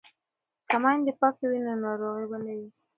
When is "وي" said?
1.49-1.59, 2.57-2.67